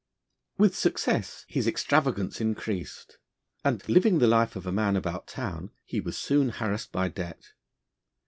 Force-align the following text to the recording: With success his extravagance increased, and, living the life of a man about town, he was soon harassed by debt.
With 0.57 0.75
success 0.75 1.45
his 1.47 1.67
extravagance 1.67 2.41
increased, 2.41 3.19
and, 3.63 3.87
living 3.87 4.17
the 4.17 4.25
life 4.25 4.55
of 4.55 4.65
a 4.65 4.71
man 4.71 4.95
about 4.95 5.27
town, 5.27 5.69
he 5.85 5.99
was 6.01 6.17
soon 6.17 6.49
harassed 6.49 6.91
by 6.91 7.07
debt. 7.07 7.51